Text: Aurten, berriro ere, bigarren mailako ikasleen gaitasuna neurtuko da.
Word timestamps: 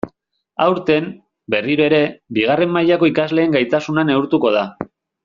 Aurten, 0.63 1.09
berriro 1.53 1.85
ere, 1.89 1.99
bigarren 2.37 2.73
mailako 2.79 3.11
ikasleen 3.13 3.55
gaitasuna 3.57 4.07
neurtuko 4.09 4.55
da. 4.57 4.65